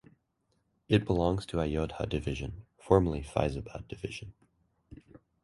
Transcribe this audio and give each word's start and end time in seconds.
It 0.89 1.05
belongs 1.05 1.45
to 1.45 1.59
Ayodhya 1.61 2.07
Division 2.07 2.65
(formerly 2.79 3.21
Faizabad 3.21 3.87
Division). 3.87 4.33